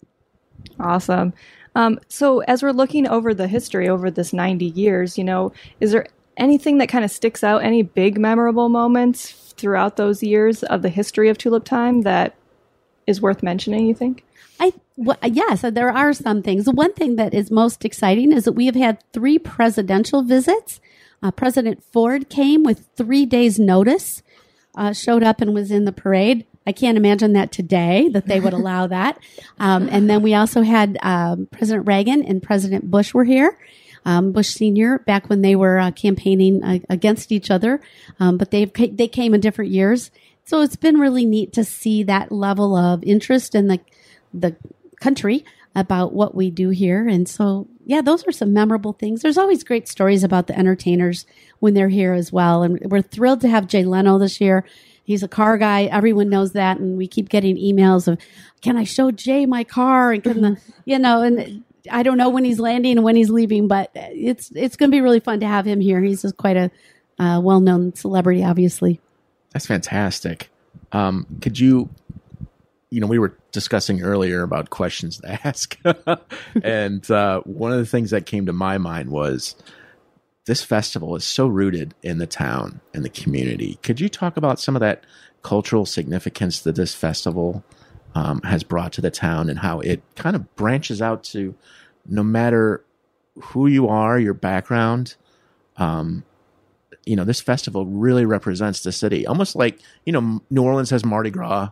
Awesome. 0.79 1.33
Um, 1.75 1.99
so, 2.07 2.39
as 2.39 2.63
we're 2.63 2.71
looking 2.71 3.07
over 3.07 3.33
the 3.33 3.47
history 3.47 3.89
over 3.89 4.09
this 4.09 4.31
90 4.31 4.65
years, 4.65 5.17
you 5.17 5.23
know, 5.23 5.51
is 5.79 5.91
there 5.91 6.07
anything 6.37 6.77
that 6.77 6.87
kind 6.87 7.03
of 7.03 7.11
sticks 7.11 7.43
out? 7.43 7.63
Any 7.63 7.83
big 7.83 8.17
memorable 8.17 8.69
moments 8.69 9.53
throughout 9.57 9.97
those 9.97 10.23
years 10.23 10.63
of 10.63 10.81
the 10.81 10.89
history 10.89 11.29
of 11.29 11.37
Tulip 11.37 11.65
Time 11.65 12.01
that 12.01 12.35
is 13.07 13.21
worth 13.21 13.43
mentioning? 13.43 13.87
You 13.87 13.95
think? 13.95 14.23
I 14.59 14.73
well, 14.97 15.17
yes, 15.23 15.61
there 15.61 15.91
are 15.91 16.13
some 16.13 16.41
things. 16.41 16.65
The 16.65 16.71
one 16.71 16.93
thing 16.93 17.17
that 17.17 17.33
is 17.33 17.51
most 17.51 17.83
exciting 17.83 18.31
is 18.31 18.45
that 18.45 18.53
we 18.53 18.65
have 18.67 18.75
had 18.75 19.03
three 19.11 19.37
presidential 19.37 20.23
visits. 20.23 20.79
Uh, 21.21 21.31
President 21.31 21.83
Ford 21.83 22.29
came 22.29 22.63
with 22.63 22.87
three 22.95 23.25
days' 23.25 23.59
notice, 23.59 24.21
uh, 24.75 24.93
showed 24.93 25.23
up 25.23 25.41
and 25.41 25.53
was 25.53 25.71
in 25.71 25.85
the 25.85 25.91
parade. 25.91 26.45
I 26.67 26.71
can't 26.71 26.97
imagine 26.97 27.33
that 27.33 27.51
today 27.51 28.09
that 28.09 28.27
they 28.27 28.39
would 28.39 28.53
allow 28.53 28.87
that. 28.87 29.19
Um, 29.59 29.87
and 29.91 30.09
then 30.09 30.21
we 30.21 30.33
also 30.33 30.61
had 30.61 30.97
um, 31.01 31.47
President 31.51 31.87
Reagan 31.87 32.23
and 32.23 32.41
President 32.41 32.89
Bush 32.89 33.13
were 33.13 33.23
here. 33.25 33.57
Um, 34.07 34.33
Bush 34.33 34.49
Senior 34.49 34.99
back 34.99 35.29
when 35.29 35.41
they 35.41 35.55
were 35.55 35.79
uh, 35.79 35.89
campaigning 35.89 36.63
uh, 36.63 36.77
against 36.89 37.31
each 37.31 37.49
other, 37.49 37.81
um, 38.19 38.37
but 38.37 38.51
they 38.51 38.65
they 38.65 39.07
came 39.07 39.33
in 39.33 39.41
different 39.41 39.71
years. 39.71 40.11
So 40.45 40.61
it's 40.61 40.75
been 40.75 40.99
really 40.99 41.25
neat 41.25 41.53
to 41.53 41.63
see 41.63 42.03
that 42.03 42.31
level 42.31 42.75
of 42.75 43.03
interest 43.03 43.55
in 43.55 43.67
the 43.67 43.79
the 44.33 44.55
country 44.99 45.45
about 45.75 46.13
what 46.13 46.33
we 46.33 46.49
do 46.49 46.69
here. 46.69 47.07
And 47.07 47.27
so, 47.27 47.67
yeah, 47.85 48.01
those 48.01 48.25
are 48.25 48.31
some 48.31 48.53
memorable 48.53 48.93
things. 48.93 49.21
There's 49.21 49.37
always 49.37 49.63
great 49.63 49.87
stories 49.87 50.23
about 50.23 50.47
the 50.47 50.57
entertainers 50.57 51.25
when 51.59 51.73
they're 51.73 51.89
here 51.89 52.13
as 52.13 52.31
well. 52.31 52.63
And 52.63 52.79
we're 52.85 53.01
thrilled 53.01 53.41
to 53.41 53.49
have 53.49 53.67
Jay 53.67 53.83
Leno 53.83 54.17
this 54.17 54.39
year. 54.39 54.65
He's 55.03 55.21
a 55.21 55.27
car 55.27 55.57
guy. 55.57 55.83
Everyone 55.85 56.29
knows 56.29 56.53
that. 56.53 56.79
And 56.79 56.97
we 56.97 57.07
keep 57.07 57.29
getting 57.29 57.57
emails 57.57 58.07
of, 58.07 58.17
can 58.61 58.77
I 58.77 58.85
show 58.85 59.11
Jay 59.11 59.45
my 59.45 59.63
car? 59.63 60.13
And 60.13 60.23
can 60.23 60.41
the, 60.41 60.61
you 60.85 60.97
know, 60.97 61.21
and 61.21 61.63
I 61.91 62.03
don't 62.03 62.17
know 62.17 62.29
when 62.29 62.45
he's 62.45 62.59
landing 62.59 62.97
and 62.97 63.03
when 63.03 63.17
he's 63.17 63.29
leaving, 63.29 63.67
but 63.67 63.91
it's, 63.93 64.51
it's 64.55 64.77
going 64.77 64.89
to 64.89 64.95
be 64.95 65.01
really 65.01 65.19
fun 65.19 65.41
to 65.41 65.47
have 65.47 65.65
him 65.65 65.81
here. 65.81 66.01
He's 66.01 66.21
just 66.21 66.37
quite 66.37 66.57
a 66.57 66.71
uh, 67.19 67.39
well 67.41 67.59
known 67.59 67.93
celebrity, 67.93 68.43
obviously. 68.43 69.01
That's 69.55 69.67
fantastic. 69.67 70.49
Um, 70.91 71.25
could 71.39 71.57
you 71.57 71.89
you 72.89 72.99
know, 72.99 73.07
we 73.07 73.19
were 73.19 73.37
discussing 73.53 74.01
earlier 74.01 74.43
about 74.43 74.69
questions 74.69 75.19
to 75.19 75.47
ask. 75.47 75.77
and 76.61 77.09
uh, 77.09 77.39
one 77.41 77.71
of 77.71 77.77
the 77.77 77.85
things 77.85 78.11
that 78.11 78.25
came 78.25 78.45
to 78.47 78.53
my 78.53 78.77
mind 78.77 79.11
was 79.11 79.55
this 80.45 80.61
festival 80.61 81.15
is 81.15 81.23
so 81.23 81.47
rooted 81.47 81.93
in 82.03 82.17
the 82.17 82.27
town 82.27 82.81
and 82.93 83.05
the 83.05 83.09
community. 83.09 83.79
Could 83.81 84.01
you 84.01 84.09
talk 84.09 84.35
about 84.35 84.59
some 84.59 84.75
of 84.75 84.81
that 84.81 85.05
cultural 85.41 85.85
significance 85.85 86.59
that 86.61 86.75
this 86.75 86.93
festival 86.93 87.63
um, 88.13 88.41
has 88.41 88.63
brought 88.63 88.91
to 88.93 89.01
the 89.01 89.11
town 89.11 89.49
and 89.49 89.59
how 89.59 89.79
it 89.79 90.03
kind 90.15 90.35
of 90.35 90.53
branches 90.57 91.01
out 91.01 91.23
to 91.25 91.55
no 92.05 92.23
matter 92.23 92.83
who 93.41 93.67
you 93.67 93.87
are, 93.87 94.19
your 94.19 94.33
background? 94.33 95.15
Um, 95.77 96.25
you 97.05 97.15
know, 97.15 97.23
this 97.23 97.41
festival 97.41 97.85
really 97.85 98.25
represents 98.25 98.81
the 98.81 98.91
city, 98.91 99.25
almost 99.27 99.55
like, 99.55 99.79
you 100.05 100.13
know, 100.13 100.41
New 100.49 100.63
Orleans 100.63 100.89
has 100.89 101.05
Mardi 101.05 101.29
Gras. 101.29 101.69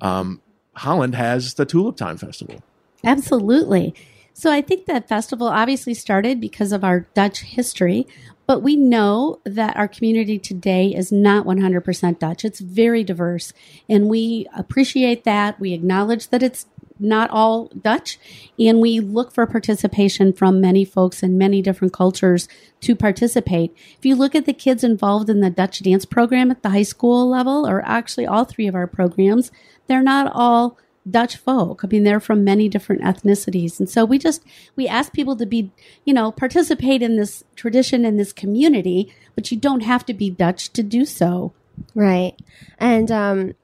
Um, 0.00 0.40
Holland 0.74 1.14
has 1.14 1.54
the 1.54 1.66
Tulip 1.66 1.96
Time 1.96 2.16
Festival. 2.16 2.62
Absolutely. 3.04 3.94
So 4.32 4.50
I 4.50 4.62
think 4.62 4.86
that 4.86 5.08
festival 5.08 5.48
obviously 5.48 5.94
started 5.94 6.40
because 6.40 6.72
of 6.72 6.84
our 6.84 7.00
Dutch 7.14 7.40
history, 7.40 8.06
but 8.46 8.62
we 8.62 8.76
know 8.76 9.40
that 9.44 9.76
our 9.76 9.88
community 9.88 10.38
today 10.38 10.94
is 10.94 11.12
not 11.12 11.44
100% 11.46 12.18
Dutch. 12.18 12.44
It's 12.44 12.60
very 12.60 13.04
diverse, 13.04 13.52
and 13.88 14.08
we 14.08 14.46
appreciate 14.56 15.24
that. 15.24 15.60
We 15.60 15.72
acknowledge 15.72 16.28
that 16.28 16.42
it's 16.42 16.66
not 17.00 17.30
all 17.30 17.68
Dutch, 17.68 18.18
and 18.58 18.80
we 18.80 19.00
look 19.00 19.32
for 19.32 19.46
participation 19.46 20.32
from 20.32 20.60
many 20.60 20.84
folks 20.84 21.22
in 21.22 21.38
many 21.38 21.62
different 21.62 21.92
cultures 21.92 22.48
to 22.82 22.94
participate. 22.94 23.74
If 23.98 24.04
you 24.04 24.14
look 24.14 24.34
at 24.34 24.46
the 24.46 24.52
kids 24.52 24.84
involved 24.84 25.30
in 25.30 25.40
the 25.40 25.50
Dutch 25.50 25.80
dance 25.80 26.04
program 26.04 26.50
at 26.50 26.62
the 26.62 26.70
high 26.70 26.82
school 26.82 27.28
level, 27.28 27.66
or 27.66 27.82
actually 27.84 28.26
all 28.26 28.44
three 28.44 28.66
of 28.66 28.74
our 28.74 28.86
programs, 28.86 29.50
they're 29.86 30.02
not 30.02 30.30
all 30.34 30.78
Dutch 31.08 31.36
folk. 31.36 31.82
I 31.82 31.86
mean, 31.86 32.04
they're 32.04 32.20
from 32.20 32.44
many 32.44 32.68
different 32.68 33.02
ethnicities. 33.02 33.80
And 33.80 33.88
so 33.88 34.04
we 34.04 34.18
just, 34.18 34.44
we 34.76 34.86
ask 34.86 35.12
people 35.12 35.34
to 35.36 35.46
be, 35.46 35.72
you 36.04 36.12
know, 36.12 36.30
participate 36.30 37.02
in 37.02 37.16
this 37.16 37.42
tradition 37.56 38.04
in 38.04 38.16
this 38.16 38.32
community, 38.32 39.12
but 39.34 39.50
you 39.50 39.56
don't 39.56 39.80
have 39.80 40.04
to 40.06 40.14
be 40.14 40.30
Dutch 40.30 40.70
to 40.74 40.82
do 40.82 41.04
so. 41.04 41.54
Right. 41.94 42.34
And, 42.78 43.10
um, 43.10 43.54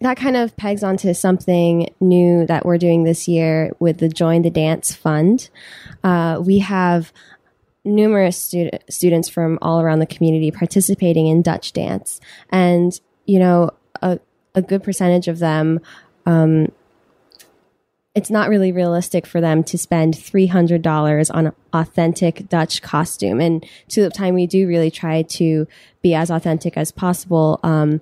that 0.00 0.16
kind 0.16 0.36
of 0.36 0.56
pegs 0.56 0.82
onto 0.82 1.14
something 1.14 1.88
new 2.00 2.46
that 2.46 2.66
we're 2.66 2.78
doing 2.78 3.04
this 3.04 3.28
year 3.28 3.72
with 3.78 3.98
the 3.98 4.08
Join 4.08 4.42
the 4.42 4.50
Dance 4.50 4.94
Fund. 4.94 5.48
Uh, 6.02 6.40
we 6.44 6.58
have 6.58 7.12
numerous 7.84 8.36
stud- 8.36 8.82
students 8.90 9.28
from 9.28 9.58
all 9.62 9.80
around 9.80 10.00
the 10.00 10.06
community 10.06 10.50
participating 10.50 11.26
in 11.26 11.42
Dutch 11.42 11.72
dance. 11.72 12.20
And, 12.50 12.98
you 13.26 13.38
know, 13.38 13.70
a, 14.02 14.18
a 14.54 14.62
good 14.62 14.82
percentage 14.82 15.28
of 15.28 15.38
them, 15.38 15.80
um, 16.26 16.72
it's 18.14 18.30
not 18.30 18.48
really 18.48 18.72
realistic 18.72 19.26
for 19.26 19.40
them 19.40 19.62
to 19.64 19.76
spend 19.76 20.14
$300 20.14 21.34
on 21.34 21.52
authentic 21.72 22.48
Dutch 22.48 22.80
costume. 22.80 23.40
And 23.40 23.66
Tulip 23.88 24.12
Time, 24.12 24.34
we 24.34 24.46
do 24.46 24.68
really 24.68 24.90
try 24.90 25.22
to 25.22 25.66
be 26.00 26.14
as 26.14 26.30
authentic 26.30 26.76
as 26.76 26.92
possible. 26.92 27.58
Um, 27.62 28.00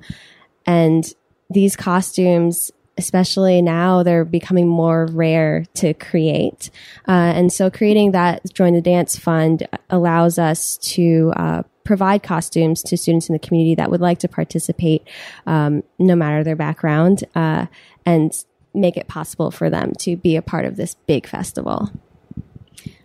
and 0.66 1.12
these 1.52 1.76
costumes, 1.76 2.70
especially 2.98 3.62
now, 3.62 4.02
they're 4.02 4.24
becoming 4.24 4.68
more 4.68 5.06
rare 5.06 5.64
to 5.74 5.94
create. 5.94 6.70
Uh, 7.08 7.32
and 7.34 7.52
so 7.52 7.70
creating 7.70 8.12
that 8.12 8.42
Join 8.52 8.74
the 8.74 8.80
Dance 8.80 9.18
Fund 9.18 9.66
allows 9.90 10.38
us 10.38 10.76
to 10.78 11.32
uh, 11.36 11.62
provide 11.84 12.22
costumes 12.22 12.82
to 12.82 12.96
students 12.96 13.28
in 13.28 13.32
the 13.32 13.38
community 13.38 13.74
that 13.74 13.90
would 13.90 14.00
like 14.00 14.18
to 14.20 14.28
participate, 14.28 15.06
um, 15.46 15.82
no 15.98 16.14
matter 16.14 16.44
their 16.44 16.56
background, 16.56 17.24
uh, 17.34 17.66
and 18.06 18.44
make 18.74 18.96
it 18.96 19.08
possible 19.08 19.50
for 19.50 19.68
them 19.68 19.92
to 19.98 20.16
be 20.16 20.36
a 20.36 20.42
part 20.42 20.64
of 20.64 20.76
this 20.76 20.94
big 21.06 21.26
festival. 21.26 21.90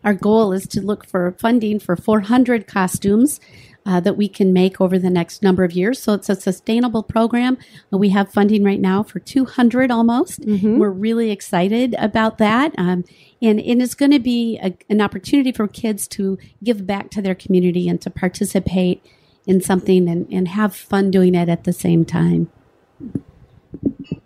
Our 0.03 0.13
goal 0.13 0.53
is 0.53 0.67
to 0.69 0.81
look 0.81 1.05
for 1.05 1.33
funding 1.33 1.79
for 1.79 1.95
400 1.95 2.67
costumes 2.67 3.39
uh, 3.87 4.01
that 4.01 4.17
we 4.17 4.27
can 4.27 4.51
make 4.51 4.81
over 4.81 4.99
the 4.99 5.09
next 5.09 5.41
number 5.41 5.63
of 5.63 5.71
years. 5.71 6.03
So 6.03 6.13
it's 6.13 6.27
a 6.27 6.35
sustainable 6.35 7.03
program. 7.03 7.57
We 7.89 8.09
have 8.09 8.31
funding 8.31 8.63
right 8.63 8.81
now 8.81 9.01
for 9.01 9.19
200 9.19 9.89
almost. 9.89 10.41
Mm-hmm. 10.41 10.77
We're 10.77 10.89
really 10.89 11.31
excited 11.31 11.95
about 11.97 12.37
that. 12.37 12.77
Um, 12.77 13.05
and, 13.41 13.61
and 13.61 13.81
it's 13.81 13.95
going 13.95 14.11
to 14.11 14.19
be 14.19 14.59
a, 14.61 14.77
an 14.89 14.99
opportunity 14.99 15.53
for 15.53 15.69
kids 15.69 16.05
to 16.09 16.37
give 16.61 16.85
back 16.85 17.09
to 17.11 17.21
their 17.21 17.33
community 17.33 17.87
and 17.87 18.01
to 18.01 18.09
participate 18.09 19.03
in 19.45 19.61
something 19.61 20.09
and, 20.09 20.27
and 20.29 20.49
have 20.49 20.75
fun 20.75 21.09
doing 21.09 21.33
it 21.33 21.47
at 21.47 21.63
the 21.63 21.71
same 21.71 22.03
time. 22.03 22.51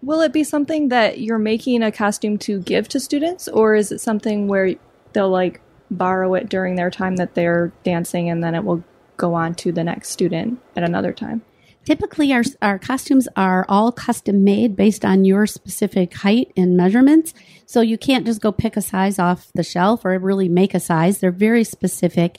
Will 0.01 0.21
it 0.21 0.33
be 0.33 0.43
something 0.43 0.89
that 0.89 1.19
you're 1.19 1.37
making 1.37 1.83
a 1.83 1.91
costume 1.91 2.39
to 2.39 2.59
give 2.59 2.89
to 2.89 2.99
students, 2.99 3.47
or 3.47 3.75
is 3.75 3.91
it 3.91 4.01
something 4.01 4.47
where 4.47 4.73
they'll 5.13 5.29
like 5.29 5.61
borrow 5.91 6.33
it 6.33 6.49
during 6.49 6.75
their 6.75 6.89
time 6.89 7.17
that 7.17 7.35
they're 7.35 7.71
dancing 7.83 8.29
and 8.29 8.43
then 8.43 8.55
it 8.55 8.63
will 8.63 8.83
go 9.21 9.35
on 9.35 9.55
to 9.55 9.71
the 9.71 9.83
next 9.83 10.09
student 10.09 10.59
at 10.75 10.83
another 10.83 11.13
time. 11.13 11.43
Typically, 11.85 12.31
our, 12.31 12.43
our 12.61 12.77
costumes 12.77 13.27
are 13.35 13.65
all 13.67 13.91
custom 13.91 14.43
made 14.43 14.75
based 14.75 15.03
on 15.03 15.25
your 15.25 15.47
specific 15.47 16.13
height 16.13 16.51
and 16.55 16.77
measurements. 16.77 17.33
So 17.65 17.81
you 17.81 17.97
can't 17.97 18.25
just 18.25 18.41
go 18.41 18.51
pick 18.51 18.77
a 18.77 18.81
size 18.81 19.17
off 19.17 19.49
the 19.55 19.63
shelf 19.63 20.05
or 20.05 20.17
really 20.19 20.47
make 20.47 20.75
a 20.75 20.79
size. 20.79 21.19
They're 21.19 21.31
very 21.31 21.63
specific. 21.63 22.37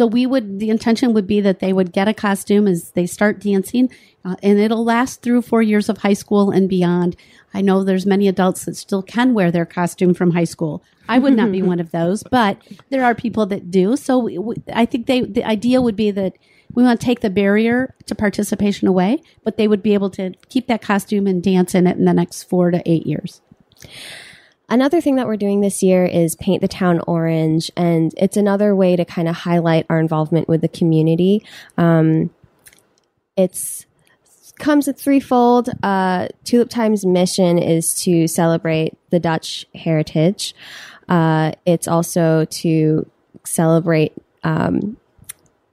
So 0.00 0.06
we 0.06 0.24
would, 0.24 0.60
the 0.60 0.70
intention 0.70 1.12
would 1.12 1.26
be 1.26 1.42
that 1.42 1.58
they 1.58 1.74
would 1.74 1.92
get 1.92 2.08
a 2.08 2.14
costume 2.14 2.66
as 2.66 2.92
they 2.92 3.04
start 3.04 3.38
dancing, 3.38 3.90
uh, 4.24 4.34
and 4.42 4.58
it'll 4.58 4.82
last 4.82 5.20
through 5.20 5.42
four 5.42 5.60
years 5.60 5.90
of 5.90 5.98
high 5.98 6.14
school 6.14 6.50
and 6.50 6.70
beyond. 6.70 7.16
I 7.52 7.60
know 7.60 7.84
there's 7.84 8.06
many 8.06 8.26
adults 8.26 8.64
that 8.64 8.76
still 8.76 9.02
can 9.02 9.34
wear 9.34 9.50
their 9.50 9.66
costume 9.66 10.14
from 10.14 10.30
high 10.30 10.44
school. 10.44 10.82
I 11.06 11.18
would 11.18 11.36
not 11.36 11.52
be 11.52 11.60
one 11.72 11.80
of 11.80 11.90
those, 11.90 12.22
but 12.22 12.56
there 12.88 13.04
are 13.04 13.14
people 13.14 13.44
that 13.44 13.70
do. 13.70 13.94
So 13.94 14.20
we, 14.20 14.38
we, 14.38 14.54
I 14.72 14.86
think 14.86 15.04
they, 15.04 15.20
the 15.20 15.44
idea 15.44 15.82
would 15.82 15.96
be 15.96 16.10
that 16.12 16.32
we 16.72 16.82
want 16.82 16.98
to 16.98 17.04
take 17.04 17.20
the 17.20 17.28
barrier 17.28 17.94
to 18.06 18.14
participation 18.14 18.88
away, 18.88 19.22
but 19.44 19.58
they 19.58 19.68
would 19.68 19.82
be 19.82 19.92
able 19.92 20.08
to 20.12 20.32
keep 20.48 20.66
that 20.68 20.80
costume 20.80 21.26
and 21.26 21.42
dance 21.42 21.74
in 21.74 21.86
it 21.86 21.98
in 21.98 22.06
the 22.06 22.14
next 22.14 22.44
four 22.44 22.70
to 22.70 22.80
eight 22.90 23.06
years. 23.06 23.42
Another 24.70 25.00
thing 25.00 25.16
that 25.16 25.26
we're 25.26 25.36
doing 25.36 25.60
this 25.60 25.82
year 25.82 26.04
is 26.06 26.36
paint 26.36 26.62
the 26.62 26.68
town 26.68 27.00
orange, 27.06 27.70
and 27.76 28.14
it's 28.16 28.36
another 28.36 28.74
way 28.74 28.94
to 28.94 29.04
kind 29.04 29.28
of 29.28 29.34
highlight 29.34 29.84
our 29.90 29.98
involvement 29.98 30.48
with 30.48 30.60
the 30.60 30.68
community. 30.68 31.44
Um, 31.76 32.30
it's 33.36 33.84
comes 34.60 34.86
at 34.86 34.98
threefold. 34.98 35.70
Uh, 35.82 36.28
Tulip 36.44 36.68
Time's 36.68 37.04
mission 37.04 37.58
is 37.58 37.94
to 37.94 38.28
celebrate 38.28 38.96
the 39.10 39.18
Dutch 39.18 39.66
heritage. 39.74 40.54
Uh, 41.08 41.52
it's 41.66 41.88
also 41.88 42.44
to 42.44 43.10
celebrate 43.44 44.12
um, 44.44 44.96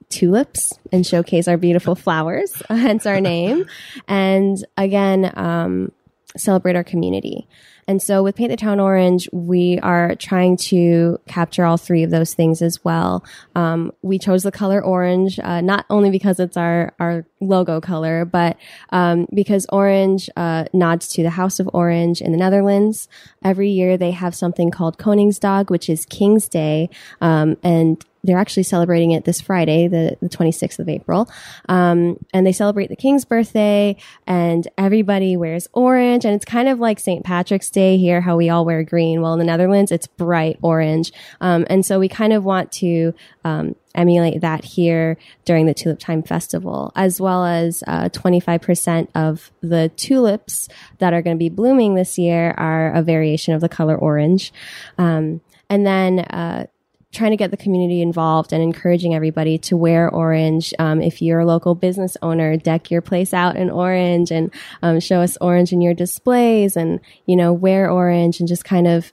tulips 0.08 0.72
and 0.90 1.06
showcase 1.06 1.46
our 1.46 1.56
beautiful 1.56 1.94
flowers, 1.94 2.60
hence 2.68 3.06
our 3.06 3.20
name. 3.20 3.66
And 4.08 4.56
again, 4.76 5.32
um, 5.36 5.92
celebrate 6.38 6.76
our 6.76 6.84
community. 6.84 7.46
and 7.86 8.02
so 8.02 8.22
with 8.22 8.36
Paint 8.36 8.50
the 8.50 8.56
Town 8.56 8.80
Orange, 8.80 9.28
we 9.32 9.78
are 9.80 10.14
trying 10.16 10.56
to 10.58 11.18
capture 11.26 11.64
all 11.64 11.78
three 11.78 12.02
of 12.02 12.10
those 12.10 12.34
things 12.34 12.60
as 12.60 12.84
well. 12.84 13.24
Um, 13.54 13.92
we 14.02 14.18
chose 14.18 14.42
the 14.42 14.52
color 14.52 14.82
orange, 14.84 15.38
uh, 15.40 15.62
not 15.62 15.86
only 15.88 16.10
because 16.10 16.38
it's 16.38 16.56
our, 16.56 16.92
our 17.00 17.24
logo 17.40 17.80
color, 17.80 18.24
but 18.24 18.56
um, 18.90 19.26
because 19.32 19.66
orange 19.70 20.28
uh, 20.36 20.64
nods 20.72 21.08
to 21.08 21.22
the 21.22 21.30
House 21.30 21.60
of 21.60 21.70
Orange 21.72 22.20
in 22.20 22.32
the 22.32 22.38
Netherlands. 22.38 23.08
Every 23.42 23.70
year 23.70 23.96
they 23.96 24.10
have 24.10 24.34
something 24.34 24.70
called 24.70 24.98
Koningsdag, 24.98 25.70
which 25.70 25.88
is 25.88 26.04
King's 26.04 26.48
Day. 26.48 26.90
Um, 27.20 27.56
and 27.62 28.04
they're 28.24 28.38
actually 28.38 28.62
celebrating 28.62 29.12
it 29.12 29.24
this 29.24 29.40
Friday, 29.40 29.88
the, 29.88 30.16
the 30.20 30.28
26th 30.28 30.78
of 30.78 30.88
April. 30.88 31.28
Um, 31.68 32.18
and 32.32 32.46
they 32.46 32.52
celebrate 32.52 32.88
the 32.88 32.96
king's 32.96 33.24
birthday 33.24 33.96
and 34.26 34.66
everybody 34.76 35.36
wears 35.36 35.68
orange. 35.72 36.24
And 36.24 36.34
it's 36.34 36.44
kind 36.44 36.68
of 36.68 36.80
like 36.80 36.98
St. 36.98 37.24
Patrick's 37.24 37.70
Day 37.70 37.96
here, 37.96 38.20
how 38.20 38.36
we 38.36 38.50
all 38.50 38.64
wear 38.64 38.82
green. 38.82 39.22
Well, 39.22 39.32
in 39.34 39.38
the 39.38 39.44
Netherlands, 39.44 39.92
it's 39.92 40.06
bright 40.06 40.58
orange. 40.62 41.12
Um, 41.40 41.66
and 41.70 41.84
so 41.84 41.98
we 41.98 42.08
kind 42.08 42.32
of 42.32 42.44
want 42.44 42.72
to, 42.72 43.14
um, 43.44 43.74
emulate 43.94 44.40
that 44.40 44.64
here 44.64 45.18
during 45.44 45.66
the 45.66 45.74
Tulip 45.74 45.98
Time 45.98 46.22
Festival, 46.22 46.92
as 46.94 47.20
well 47.20 47.44
as 47.44 47.82
uh, 47.86 48.08
25% 48.10 49.08
of 49.14 49.50
the 49.60 49.90
tulips 49.96 50.68
that 50.98 51.12
are 51.12 51.20
going 51.20 51.36
to 51.36 51.38
be 51.38 51.48
blooming 51.48 51.94
this 51.94 52.16
year 52.16 52.54
are 52.56 52.92
a 52.92 53.02
variation 53.02 53.54
of 53.54 53.60
the 53.60 53.68
color 53.68 53.96
orange. 53.96 54.52
Um, 54.98 55.40
and 55.68 55.86
then 55.86 56.20
uh, 56.20 56.66
trying 57.12 57.30
to 57.30 57.36
get 57.36 57.50
the 57.50 57.56
community 57.56 58.02
involved 58.02 58.52
and 58.52 58.62
encouraging 58.62 59.14
everybody 59.14 59.56
to 59.56 59.76
wear 59.76 60.10
orange. 60.10 60.74
Um, 60.78 61.00
if 61.00 61.22
you're 61.22 61.40
a 61.40 61.46
local 61.46 61.74
business 61.74 62.16
owner, 62.20 62.56
deck 62.56 62.90
your 62.90 63.00
place 63.00 63.32
out 63.32 63.56
in 63.56 63.70
orange 63.70 64.30
and 64.30 64.52
um, 64.82 65.00
show 65.00 65.20
us 65.20 65.38
orange 65.40 65.72
in 65.72 65.80
your 65.80 65.94
displays 65.94 66.76
and, 66.76 67.00
you 67.26 67.34
know, 67.34 67.52
wear 67.52 67.90
orange 67.90 68.40
and 68.40 68.48
just 68.48 68.64
kind 68.64 68.86
of 68.86 69.10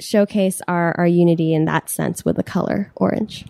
showcase 0.00 0.60
our, 0.66 0.92
our 0.98 1.06
unity 1.06 1.54
in 1.54 1.66
that 1.66 1.88
sense 1.88 2.24
with 2.24 2.36
the 2.36 2.42
color 2.42 2.90
orange. 2.96 3.44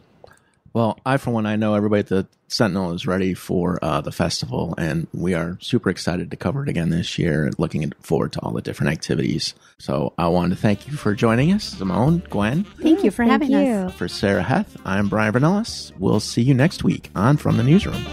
Well, 0.75 0.99
I, 1.07 1.19
for 1.19 1.31
one, 1.31 1.47
I 1.47 1.55
know 1.55 1.75
everybody 1.75 2.01
at 2.01 2.09
the 2.09 2.27
Sentinel 2.49 2.93
is 2.93 3.07
ready 3.07 3.33
for 3.33 3.79
uh, 3.81 4.01
the 4.01 4.11
festival, 4.11 4.75
and 4.77 5.07
we 5.15 5.33
are 5.33 5.57
super 5.61 5.89
excited 5.89 6.33
to 6.33 6.37
cover 6.37 6.65
it 6.65 6.69
again 6.69 6.91
this 6.91 7.17
year. 7.17 7.53
Looking 7.59 7.93
forward 8.01 8.33
to 8.33 8.41
all 8.41 8.53
the 8.53 8.61
different 8.61 8.93
activities. 8.93 9.55
So 9.79 10.15
I 10.19 10.27
wanted 10.27 10.57
to 10.57 10.61
thank 10.61 10.89
you 10.89 10.97
for 10.97 11.15
joining 11.15 11.53
us, 11.53 11.63
Simone, 11.63 12.25
Gwen. 12.29 12.65
Thank 12.83 13.05
you 13.05 13.13
for 13.13 13.25
Thank 13.25 13.31
having 13.45 13.51
you. 13.53 13.73
us. 13.87 13.95
For 13.95 14.09
Sarah 14.09 14.43
Heth, 14.43 14.77
I'm 14.85 15.09
Brian 15.09 15.33
Vanellis. 15.33 15.93
We'll 15.97 16.21
see 16.21 16.43
you 16.43 16.55
next 16.55 16.83
week 16.83 17.09
on 17.15 17.37
From 17.37 17.57
the 17.57 17.63
Newsroom. 17.63 18.05